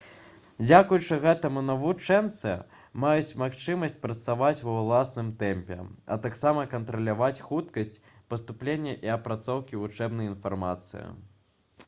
дзякуючы 0.67 1.17
гэтаму 1.23 1.61
навучэнцы 1.65 2.53
маюць 3.03 3.35
магчымасць 3.41 3.99
працаваць 4.05 4.63
ва 4.69 4.73
ўласным 4.77 5.29
тэмпе 5.43 5.77
а 6.15 6.17
таксама 6.25 6.63
кантраляваць 6.73 7.43
хуткасць 7.49 7.99
паступлення 8.35 8.95
і 9.11 9.11
апрацоўкі 9.17 9.83
вучэбнай 9.83 10.31
інфармацыі 10.33 11.03